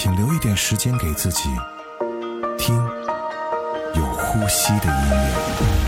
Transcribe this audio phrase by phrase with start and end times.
[0.00, 1.48] 请留一点时间给自己，
[2.56, 2.76] 听
[3.96, 5.87] 有呼吸的音乐。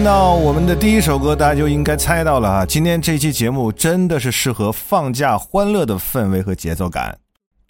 [0.00, 2.64] 听到我们的第一首歌，大家就应该猜到了啊！
[2.64, 7.18] 今天这期节目真的是适合放假欢乐的氛围和节奏感。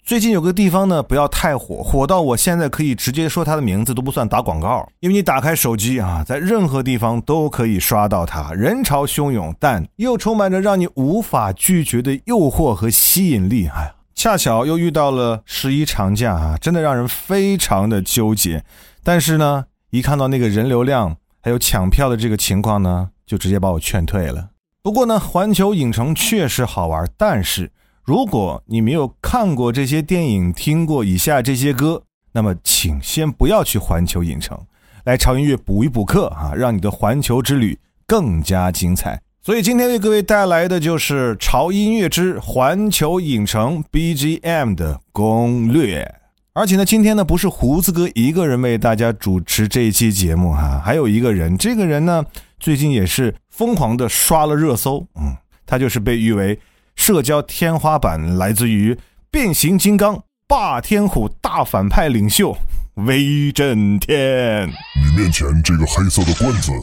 [0.01, 13.67] 最近有个地方呢，不要太火，火到我现在可以直接说它的名字都不算打广告，因为你打开手机啊，在任何地方都可以刷到它，人潮汹涌，但又充满着让你无法拒绝的诱惑和吸引力。
[13.67, 18.63] 哎呀，恰巧又遇到了十一长假啊，真的让人非常的纠结。
[19.03, 21.17] 但是呢，一看到那个人流量。
[21.41, 24.49] 还有抢票的这个情况呢，就直接把我劝退了。
[24.83, 27.71] 不过呢，环球影城确实好玩，但是
[28.03, 32.03] 如果你没有看过这些电影，听过以下这些歌，
[32.33, 34.57] 那么请先不要去环球影城，
[35.03, 39.21] 来潮音乐补一补课啊，让你的环球之旅更加精彩。
[39.43, 46.20] 所以今天为各位带来的就是潮音乐之环球影城 BGM 的攻略。
[46.53, 52.25] 而且呢，今天呢不是胡子哥一个人为大家主持这一期节目哈，还有一个人，这个人呢
[52.59, 55.33] 最近也是疯狂的刷了热搜，嗯，
[55.65, 56.59] 他就是被誉为
[56.97, 58.97] 社交天花板，来自于
[59.29, 62.53] 变形金刚霸天虎大反派领袖
[62.95, 64.67] 威震天。
[64.67, 66.73] 你面前这个黑色的棍子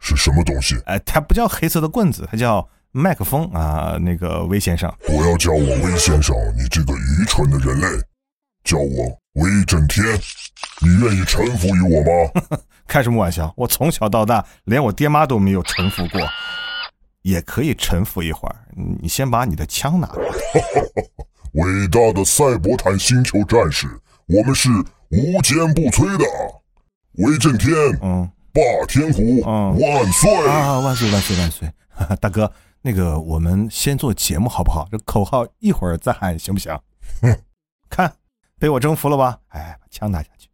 [0.00, 0.74] 是什么东西？
[0.86, 4.92] 哎，它不叫黑色的棍子，它叫麦克风啊，那个威先生。
[5.06, 7.86] 不要叫我威先生，你这个愚蠢的人类。
[8.64, 10.04] 叫我威震天，
[10.80, 12.58] 你愿意臣服于我吗？
[12.86, 13.52] 开什么玩笑！
[13.56, 16.20] 我从小到大连我爹妈都没有臣服过，
[17.22, 18.56] 也可以臣服一会儿。
[19.00, 20.14] 你先把你的枪拿来。
[21.54, 23.86] 伟大的赛博坦星球战士，
[24.26, 24.68] 我们是
[25.08, 26.24] 无坚不摧的。
[27.18, 27.72] 威震天，
[28.02, 30.78] 嗯，霸天虎，嗯，万岁啊！
[30.80, 31.70] 万岁万岁万岁！
[32.20, 32.50] 大哥，
[32.82, 34.88] 那个我们先做节目好不好？
[34.90, 36.78] 这口号一会儿再喊行不行？
[37.22, 37.38] 哼，
[37.88, 38.12] 看。
[38.62, 39.36] 被我征服了吧？
[39.48, 40.48] 哎，把枪拿下去！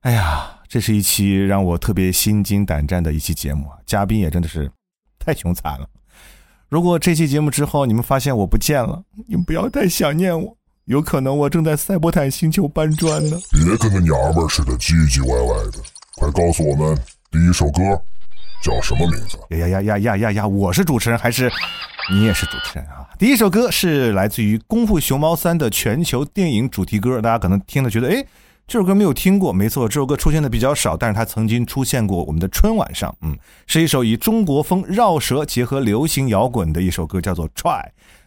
[0.00, 3.78] 哎呀，这是一期让我特别心惊胆战的一期节目啊！
[3.86, 4.68] 嘉宾也真的是
[5.16, 5.88] 太凶残了。
[6.68, 10.56] 如果这期节目之后你们发现我不见了，你们不要太想念我，
[10.86, 13.38] 有可能我正在赛博坦星球搬砖呢。
[13.52, 15.78] 别跟个娘们似的唧唧歪歪的，
[16.16, 16.98] 快告诉我们
[17.30, 17.80] 第一首歌
[18.60, 19.38] 叫什么名字？
[19.56, 20.48] 呀呀呀呀呀呀！
[20.48, 21.48] 我是主持人还是？
[22.10, 23.08] 你也是主持人啊！
[23.18, 28.24] 第一首歌是来自于《功夫熊猫三》的全球电影主题歌，大家可能听了觉得，哎，
[28.66, 29.52] 这首歌没有听过。
[29.52, 33.14] 没错，这首歌出现的比较少，但是它曾经出现过我们的春晚上。
[33.22, 33.36] 嗯，
[33.66, 37.82] 是一首以中国风绕舌结合流行摇滚的一首歌，叫做《Try》。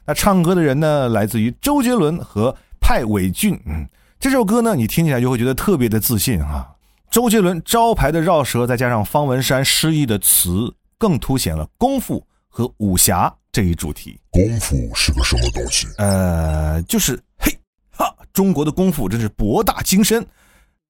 [0.05, 3.59] 那唱歌的人呢，来自于周杰伦和派伟俊。
[3.67, 3.87] 嗯，
[4.19, 6.67] 这首歌呢，你听起来就会觉得特别的自信啊。
[7.11, 13.33] 周杰伦招牌的绕舌，再加上方文山诗意的词，更凸显了功夫和武侠。
[13.57, 15.87] 这一主题，功夫是个什么东西？
[15.97, 17.51] 呃，就是嘿
[17.89, 20.23] 哈，中国的功夫真是博大精深，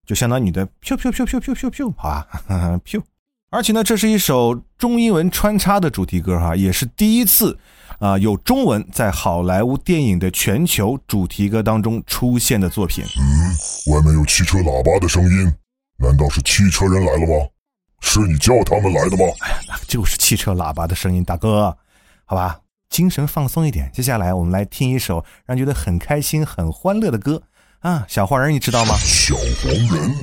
[0.06, 2.28] 就相当于你的飘飘飘飘飘飘飘，好吧，
[2.84, 3.02] 飘。
[3.52, 7.58] 而且呢，这是一首中英文穿插的主题歌哈，也是第一次
[8.00, 13.02] 啊有中文在好莱坞电影的全球主题歌当中出现的作品。
[13.18, 15.54] 嗯，外面有汽车喇叭的声音，
[16.00, 17.48] 难道是汽车人来了吗？
[18.02, 19.24] 是你叫他们来的吗？
[19.40, 21.78] 哎呀，那就是汽车喇叭的声音，大哥。
[22.30, 22.60] 好吧，
[22.90, 23.90] 精神放松一点。
[23.94, 27.42] 接下来我们来听一首让人觉得很开心、很欢乐的歌
[27.80, 28.04] 啊！
[28.10, 28.96] 小黄人，你知道吗？
[28.98, 30.14] 小黄人，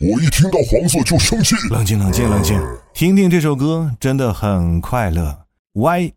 [0.00, 1.54] 我一听到黄色就生气。
[1.68, 2.58] 冷静，冷静，冷静，
[2.94, 5.40] 听听这首歌，真的很快乐。
[5.74, 6.14] Y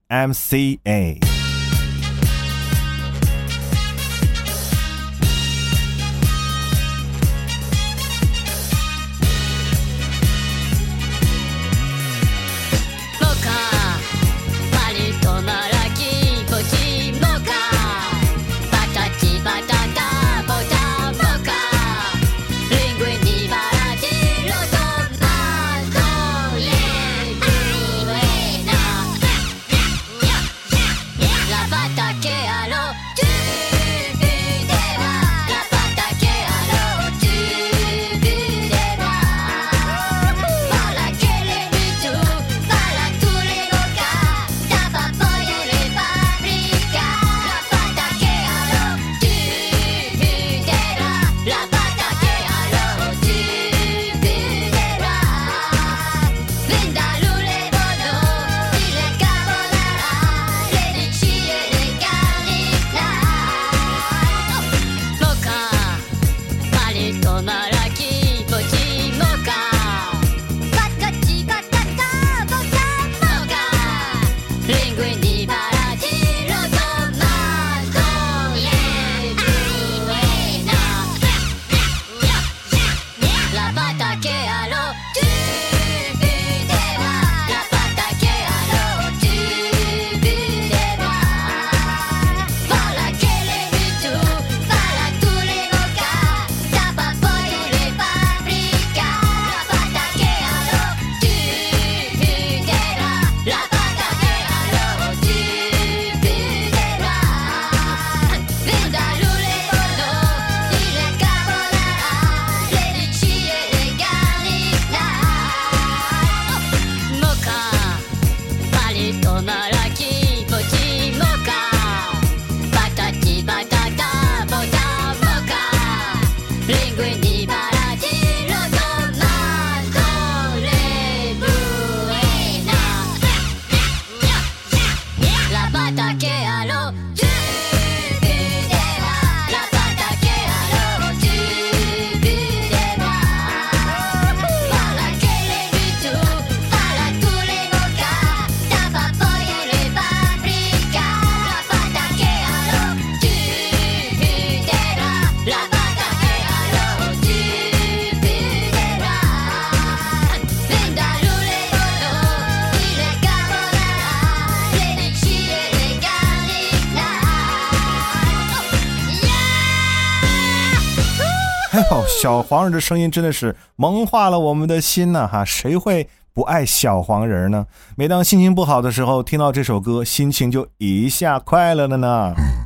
[172.22, 175.28] 小黄人的声音真的是萌化了我们的心呐！
[175.28, 177.68] 哈，谁会不爱小黄人呢？
[177.98, 182.34] 每当心情不好的时候，听到这首歌，心情就一下快乐了呢。
[182.38, 182.66] 嗯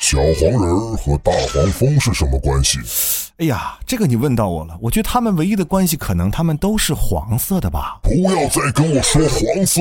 [0.00, 2.78] 小黄人和大黄蜂是什么关系？
[3.38, 4.76] 哎呀，这个你问到我了。
[4.80, 7.98] 我觉得他们唯一的关系，可能他们都是黄色的吧。
[8.02, 9.80] 不要再跟我说黄色，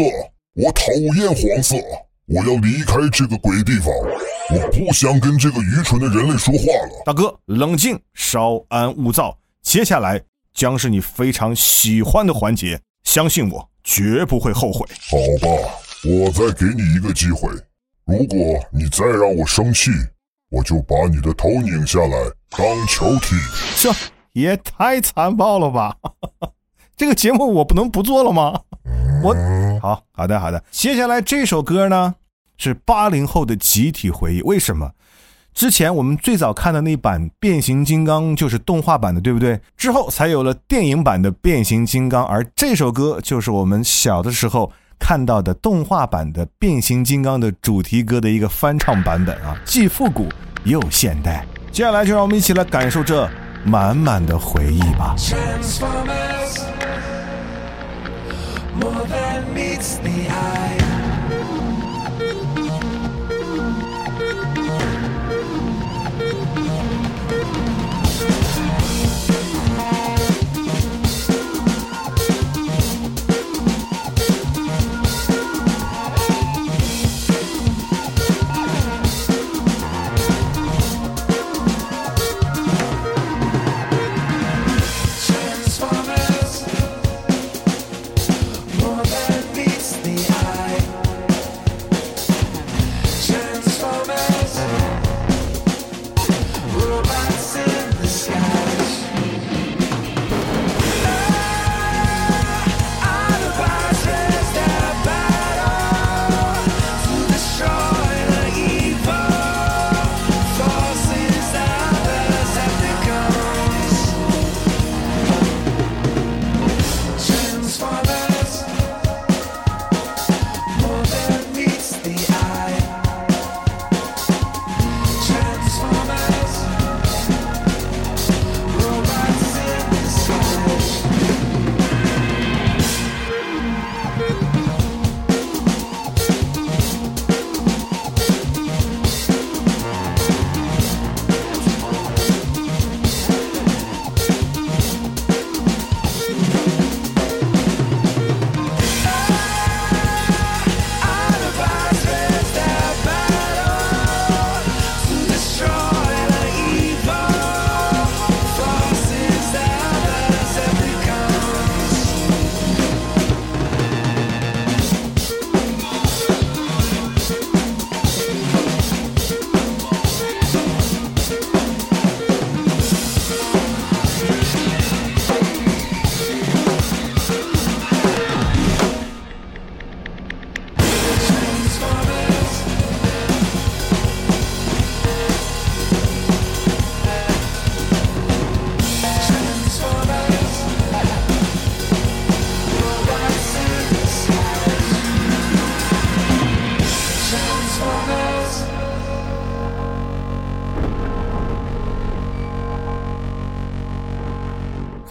[0.55, 1.75] 我讨厌黄色。
[2.27, 3.93] 我要离开这个鬼地方，
[4.49, 7.03] 我不想跟这个愚蠢的人类说话了。
[7.05, 9.37] 大哥，冷静，稍安勿躁。
[9.61, 10.21] 接下来
[10.53, 14.85] 将是你非常喜欢的环节，相信我，绝不会后悔。
[15.09, 15.49] 好吧，
[16.05, 17.51] 我再给你一个机会。
[18.05, 18.37] 如果
[18.71, 19.91] 你再让我生气，
[20.49, 22.17] 我就把你的头拧下来
[22.49, 23.35] 当球踢。
[23.75, 23.93] 这
[24.31, 25.97] 也太残暴了吧！
[26.95, 28.61] 这个节目我不能不做了吗？
[29.21, 29.35] 我
[29.81, 32.15] 好好的好的，接下来这首歌呢
[32.57, 34.41] 是八零后的集体回忆。
[34.41, 34.91] 为什么？
[35.53, 39.59] 之前我们最早看的那版变形金刚就是动画版的，对不对？
[39.75, 50.29] 之后才有了电影版的变形金刚，而这首歌就是我们小的时候看到的动画版的变形金刚的主题歌的一个翻唱版本啊，既复古
[50.63, 51.43] 又现代。
[51.71, 53.27] 接下来就让我们一起来感受这
[53.63, 55.15] 满满的回忆吧。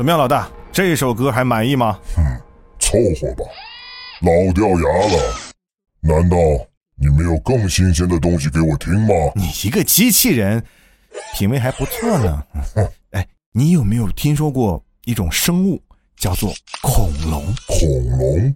[0.06, 0.48] 么样，老大？
[0.70, 1.98] 这首歌还满意吗？
[2.14, 2.22] 哼，
[2.78, 3.44] 凑合吧，
[4.20, 5.34] 老掉牙了。
[6.00, 6.36] 难道
[6.94, 9.14] 你没有更新鲜的东西给我听吗？
[9.34, 10.62] 你一个机器人，
[11.34, 12.44] 品味还不错呢。
[13.10, 15.82] 哎，你有没有听说过一种生物
[16.16, 17.44] 叫做恐龙？
[17.66, 18.54] 恐龙，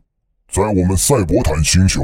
[0.53, 2.01] 在我们赛博坦星球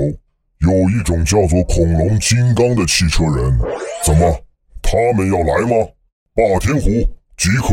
[0.59, 3.57] 有一种叫做恐龙金刚的汽车人。
[4.05, 4.45] 怎么，
[4.83, 5.87] 他们要来吗？
[6.35, 6.91] 霸天虎。
[7.37, 7.69] 集合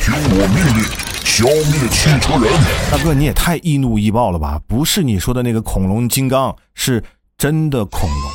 [0.00, 1.05] 听我命令，
[1.36, 2.50] 消灭汽车人！
[2.90, 4.58] 大哥，你也太易怒易暴了吧？
[4.66, 7.04] 不是你说的那个恐龙金刚，是
[7.36, 8.30] 真的恐龙。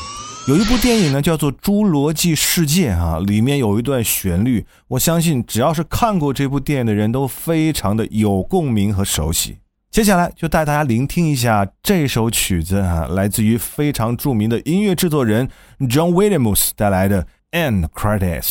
[0.48, 9.58] 有一部电影呢，叫做《侏罗纪世界》啊，里面有一段旋律，我相信只要是看过这部电影的人都非常的有共鸣和熟悉。
[9.89, 18.43] 接下来就带大家聆听一下这首曲子啊，来自于非常著名的音乐制作人 John Williams 带来的《End Credits》。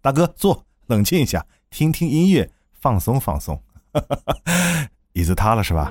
[0.00, 0.64] 大哥坐。
[0.86, 3.60] 冷静一下，听听音乐，放松放松。
[3.92, 4.36] 哈 哈
[5.12, 5.90] 椅子塌了是吧？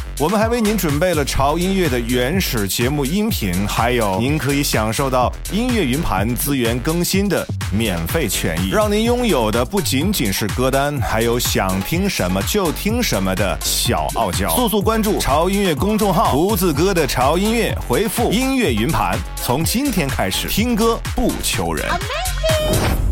[0.21, 14.47] 我们还为您准备了潮音乐的原始节目音频，还有您可以享受到音乐云盘资源更新的免费权益，让您拥有的不仅仅是歌单，还有想听什么就听什么的小傲娇。
[14.55, 21.83] 速速关注潮音乐公众号，胡子哥的潮音乐，回复音乐云盘，从今天开始听歌不求人。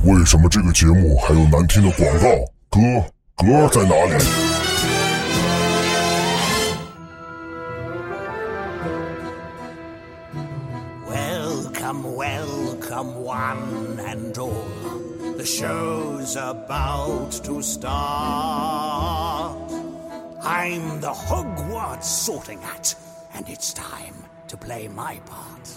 [0.04, 2.30] 为什么这个节目还有难听的广告？
[2.69, 2.80] 歌
[3.36, 4.24] 歌在哪里
[15.60, 17.91] show's about to start.
[20.41, 22.95] I'm the Hogwarts sorting hat,
[23.34, 24.15] and it's time
[24.48, 25.69] to play my part.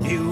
[0.00, 0.22] You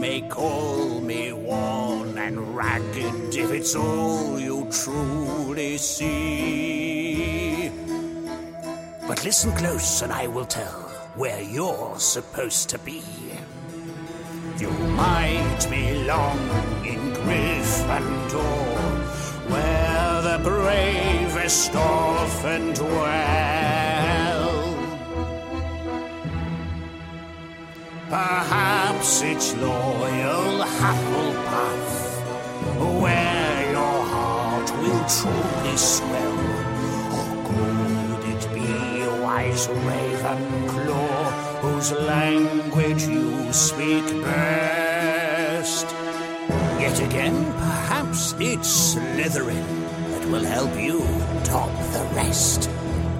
[0.00, 7.70] may call me worn and ragged if it's all you truly see.
[9.06, 13.04] But listen close, and I will tell where you're supposed to be.
[14.58, 16.38] You might belong
[16.86, 17.81] in Gryffindor,
[19.50, 24.48] where the bravest often dwell.
[28.08, 31.84] Perhaps it's loyal Hufflepuff,
[33.00, 36.38] where your heart will truly swell.
[37.16, 41.52] Or could it be wise Ravenclaw?
[41.62, 45.91] whose language you speak best
[46.91, 49.65] Yet again, perhaps it's Slytherin
[50.11, 50.99] that will help you
[51.43, 52.69] top the rest.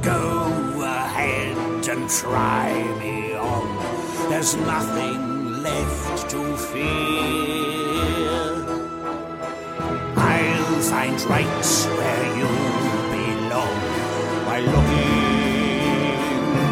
[0.02, 1.58] Go ahead
[1.89, 3.67] and try me on.
[4.30, 6.88] There's nothing left to fear.
[10.15, 11.65] I'll find right
[11.98, 12.50] where you
[13.15, 13.78] belong
[14.46, 15.38] by looking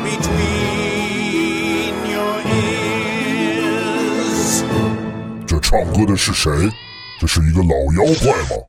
[0.04, 0.76] between.
[5.66, 6.52] 唱歌的是谁？
[7.21, 8.65] 这是一个老妖怪吗？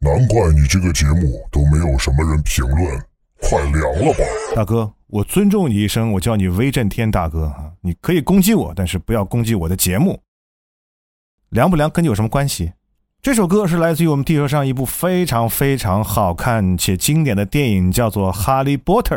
[0.00, 3.00] 难怪你这个节目都没有什么人评论，
[3.40, 4.24] 快凉了吧！
[4.56, 7.70] 大哥，我尊重你一声，我叫你威震天大哥啊！
[7.82, 10.20] 你可以攻击我，但是不要攻击我的节目。
[11.50, 12.72] 凉不凉跟你有什么关系？
[13.22, 19.14] 这首歌是来自于我们地球上一部非常非常好看且经典的电影，叫做《哈利波特》。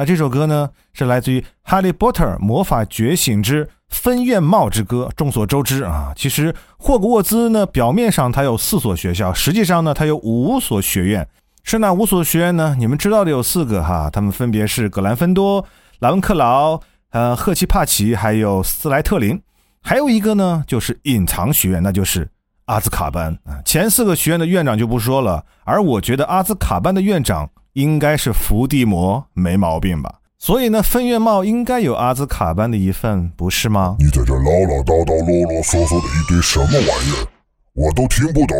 [0.00, 3.66] 那这首歌呢，是来自于《哈利波特魔法觉醒之》。
[3.90, 6.14] 分院帽之歌，众所周知啊。
[6.16, 11.28] 其实霍格沃兹呢，表面上它有四所学校，实际上呢，它有五所学院。
[11.64, 12.74] 是哪五所学院呢？
[12.78, 15.66] 你们知道的有四个哈，他们分别是格兰芬多、
[15.98, 19.38] 拉文克劳、呃赫奇帕奇，还有斯莱特林。
[19.82, 22.26] 还有一个呢，就是隐藏学院，那就是
[22.64, 23.60] 阿兹卡班啊。
[23.66, 30.16] 前四个学院的院长就不说了，而我觉得阿兹卡班的院长应该是伏地魔，没毛病吧？
[30.38, 33.96] 所以呢，分院帽应该有阿兹卡班的一份，不是吗？
[33.98, 37.28] 你在这唠唠叨叨、啰啰嗦嗦的一堆什么玩意儿，
[37.74, 38.56] 我都听不懂。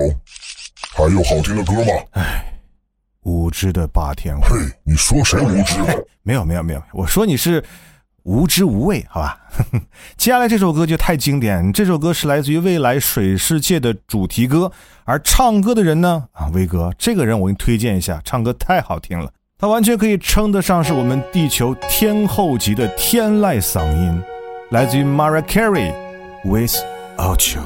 [0.92, 1.92] 还有好听的歌吗？
[2.12, 2.44] 唉，
[3.22, 4.42] 无知的霸天虎。
[4.42, 5.74] 嘿，你说谁无知？
[6.22, 7.64] 没有没有没有，我说你是
[8.24, 9.38] 无知无畏，好吧？
[10.16, 14.70] 接下来这首歌就太经典，这首歌是来自于未来水世界的主题歌，
[15.04, 16.24] 而唱歌的人呢？
[16.32, 19.30] 啊，威哥，这个人我给你推荐一下，唱歌太好听了。
[19.58, 24.22] 他完全可以称得上是我们地球天后级的天籁嗓音，
[24.70, 25.92] 来自于 Mariah Carey，
[26.46, 27.62] 《Without You》。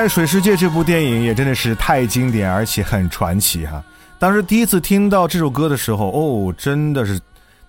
[0.00, 3.84] 在水世界》这部电影也真的是太经典，而且很传奇哈。
[4.18, 7.20] 当时第一次听到这首歌的时候，哦，真的是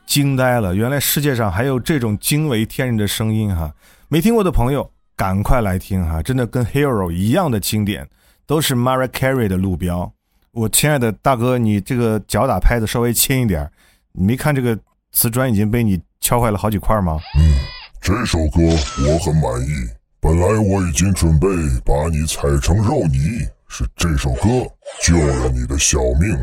[0.05, 0.73] 惊呆了！
[0.73, 3.69] 原来世界上还有这种惊为天人的声音哈！
[4.07, 6.23] 没听过的朋友，赶快来听哈！
[6.23, 8.07] 真的跟《Hero》一样的经典，
[8.47, 10.09] 都是 m a r i a Carey 的路标。
[10.53, 13.69] 我亲爱的大哥，你这个脚打拍子稍微轻一点，
[14.13, 14.79] 你没看这个
[15.11, 17.19] 瓷砖已经被你敲坏了好几块吗？
[17.37, 17.43] 嗯，
[17.99, 18.61] 这首歌
[19.05, 20.00] 我很满意。
[20.23, 21.47] 本来我已经准备
[21.83, 24.47] 把你踩成肉泥，是这首歌
[25.01, 26.37] 救了你的小命。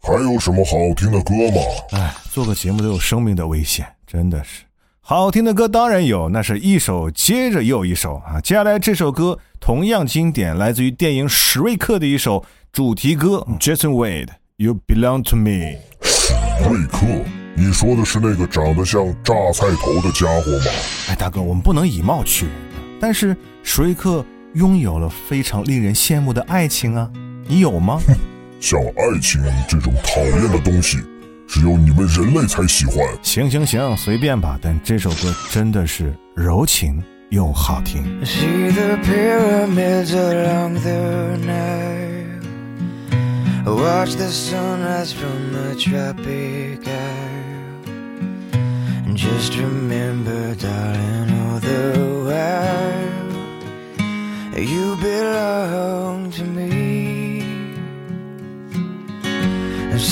[0.00, 1.60] 还有什么好听的歌吗？
[1.98, 4.62] 哎，做个节目都有生命的危险，真的是。
[5.00, 8.40] 好听的歌当然有，那是一首接着又一首啊。
[8.40, 15.76] 接下来这首歌同样经典，来自于电影《史瑞克》的一首主题歌，Jason Wade，You Belong to Me。
[16.02, 16.32] 史
[16.68, 17.04] 瑞克，
[17.56, 20.70] 你说的是那个长得像榨菜头的家伙吗？
[21.08, 22.71] 哎，大哥，我们不能以貌取人啊。
[23.02, 27.10] 但是史瑞克拥有了非常令人羡慕的爱情啊，
[27.48, 28.00] 你有吗？
[28.60, 30.98] 像爱情这种讨厌的东西，
[31.48, 32.98] 只有你们人类才喜欢。
[33.20, 34.56] 行行行，随便吧。
[34.62, 38.04] 但这首歌真的是柔情又好听。
[38.24, 42.22] See the pyramids along the Nile.
[43.64, 46.88] Watch the sunrise from the tropic.
[49.04, 51.82] And just remember, darling, the
[52.26, 53.32] while
[54.60, 56.82] you belong to me.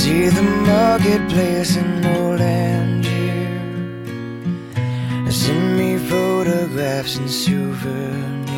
[0.01, 3.61] See the marketplace in old Angier.
[5.31, 8.49] Send me photographs and souvenirs.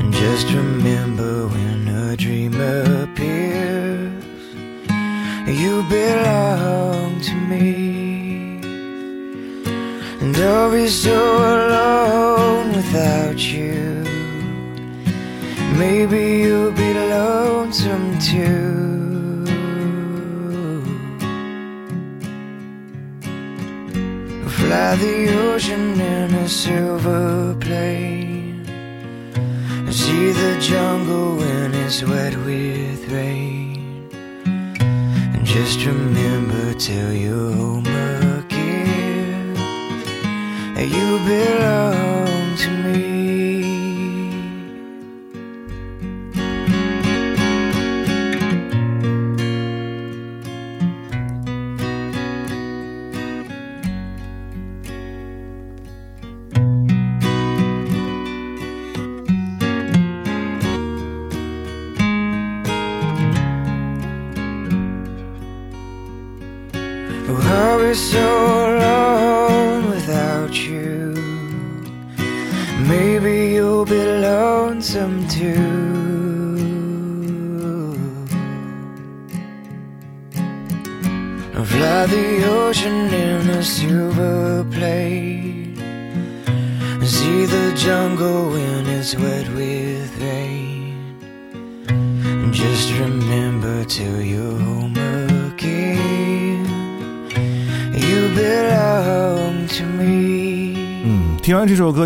[0.00, 4.24] And just remember when a dream appears,
[5.62, 8.05] you belong to me.
[10.38, 14.04] I'll be so alone without you.
[15.78, 19.46] Maybe you'll be lonesome too.
[24.58, 25.18] Fly the
[25.48, 28.64] ocean in a silver plane.
[29.90, 34.10] See the jungle when it's wet with rain.
[35.34, 38.25] And just remember till you're home.
[40.78, 42.15] You belong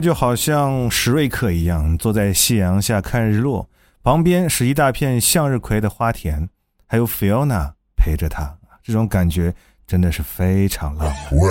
[0.00, 3.68] 就好像史瑞克一样，坐在夕阳下看日落，
[4.02, 6.48] 旁边是一大片向日葵的花田，
[6.86, 9.54] 还有 Fiona 陪着他，这种感觉
[9.86, 11.38] 真的是非常浪漫。
[11.38, 11.48] 喂，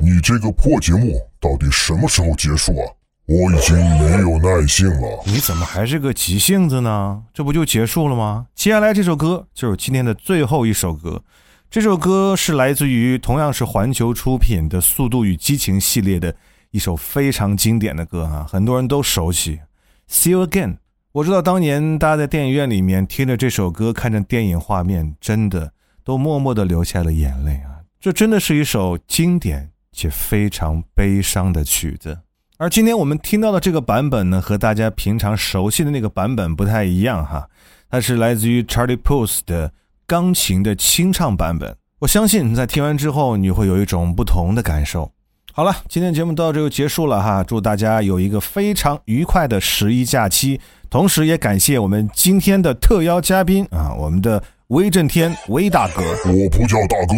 [0.00, 2.86] 你这个破节目到底什么时候结束啊？
[3.26, 5.22] 我已经没有耐性了。
[5.24, 7.22] 你怎么还是个急性子呢？
[7.32, 8.46] 这不就结束了吗？
[8.54, 11.22] 接下来这首歌就是今天的最后一首歌。
[11.70, 16.34] 这首歌是来自于同样是环球出品的《速度与激情》系列的
[16.72, 19.60] 一首非常经典的歌啊，很多人都熟悉。
[20.08, 20.78] See you again。
[21.12, 25.70] 我知道当年大家在电影院里面听着这首歌，看着电影画面，真的
[26.02, 27.84] 都默默地流下了眼泪啊！
[28.00, 32.18] 这真的是一首经典且非常悲伤的曲子。
[32.56, 37.46] 而今天我们听到的这个版本呢，和大家平常熟悉的那个版本不太一样哈，
[37.90, 39.70] 它是来自于 Charlie Puth 的
[40.06, 41.76] 钢琴的清唱版本。
[41.98, 45.12] 我相信在听完之后，你会有一种不同的感受。
[45.54, 56.02] 好了，今天节目到这就结束了哈，祝大家有一个非常愉快的十一假期，同时也感谢我们今天的特邀嘉宾啊，我们的威震天威大哥。
[56.24, 57.14] 我不叫大哥，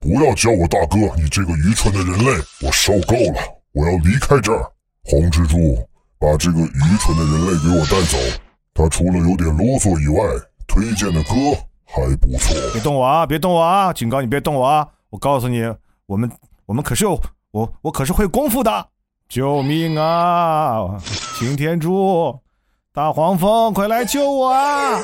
[0.00, 2.30] 不要叫我大哥，你这个愚蠢的人类，
[2.62, 3.40] 我受够了，
[3.74, 4.64] 我要离开这儿。
[5.04, 5.86] 红蜘蛛，
[6.18, 8.16] 把这个愚蠢的人类给我带走。
[8.72, 10.24] 他除了有点啰嗦以外，
[10.66, 11.34] 推荐的歌
[11.84, 12.56] 还不错。
[12.72, 13.26] 别动我啊！
[13.26, 13.92] 别动我啊！
[13.92, 14.88] 警告你别动我啊！
[15.10, 15.62] 我告诉你，
[16.06, 16.30] 我们
[16.64, 17.20] 我们可是有
[17.54, 18.88] 我我可是会功夫的！
[19.28, 20.98] 救命啊！
[21.38, 22.36] 擎天柱，
[22.92, 24.98] 大黄蜂，快来救我啊！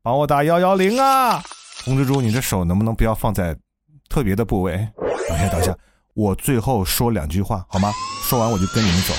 [0.00, 1.42] 帮我打幺幺零啊！
[1.84, 3.56] 红蜘蛛，你的手能不能不要放在
[4.08, 4.88] 特别的部位？
[5.28, 5.76] 等一下，等一下，
[6.14, 7.90] 我最后说两句话好吗？
[8.22, 9.12] 说完我就跟你们走。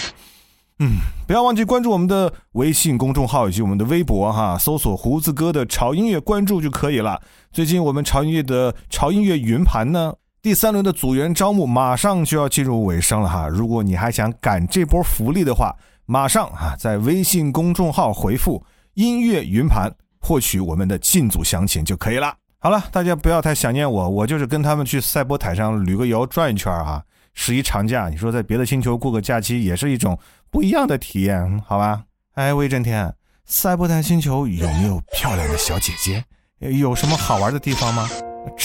[0.79, 7.21] 嗯，不要忘记关注我们的微信公众号以及我们的微博哈，搜索“胡子哥的潮音乐”，关注就可以了。
[7.51, 10.13] 最近我们潮音乐的潮音乐云盘呢，
[10.45, 13.47] 第三轮的组员招募马上就要进入尾声了哈。
[13.47, 22.31] 如果你还想赶这波福利的话，马上啊在微信公众号回复“音乐云盘”获取我们的进组详情就可以了。
[22.59, 27.01] 好了，大家不要太想念我，我就是跟他们去赛博坦上旅个游转一圈啊。
[27.33, 30.15] 十一长假，你说在别的星球过个假期也是一种
[30.51, 32.03] 不一样的体验，好吧？
[32.35, 33.11] 哎，威震天，
[33.45, 36.23] 赛博坦星球有没有漂亮的小姐姐？
[36.59, 38.07] 有什么好玩的地方吗？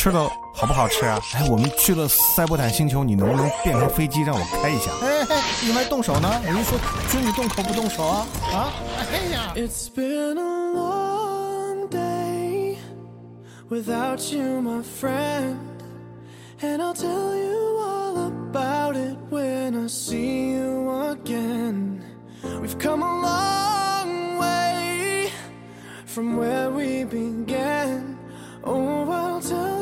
[0.00, 0.18] 吃的
[0.54, 1.20] 好不好吃啊？
[1.34, 4.90] 哎，我们去了塞伯坦星球，你能不能变成飞机让我开一下？
[5.02, 6.40] 哎哎，你们还动手呢？
[6.42, 6.78] 我一说
[7.10, 8.26] 准你动口不动手啊？
[8.50, 8.72] 啊？
[9.12, 12.78] 哎呀！It's been a long day
[13.68, 15.58] without you, my friend.
[16.62, 22.00] And I'll tell you all about it when I see you again.
[22.62, 25.30] We've come a long way
[26.06, 28.16] from where we began.
[28.62, 29.79] Oh, I'll tell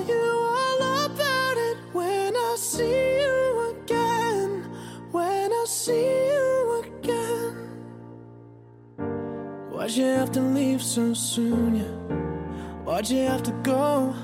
[2.79, 4.51] see you again.
[5.11, 7.55] When I see you again.
[9.73, 11.71] Why'd you have to leave so soon?
[11.83, 11.95] Yeah.
[12.85, 14.15] Why'd you have to go?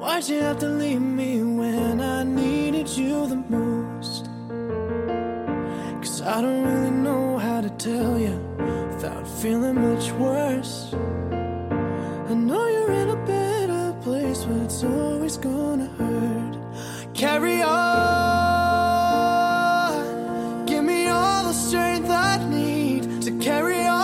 [0.00, 4.24] Why'd you have to leave me when I needed you the most?
[6.02, 8.36] Cause I don't really know how to tell you
[8.92, 10.94] without feeling much worse.
[12.30, 16.49] I know you're in a better place, but it's always gonna hurt.
[17.20, 17.76] Carry on.
[20.64, 24.00] Give me all the strength I need to carry on.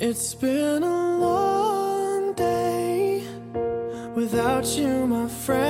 [0.00, 3.22] It's been a long day
[4.14, 5.69] without you, my friend.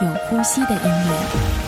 [0.00, 1.63] 有呼吸的音乐。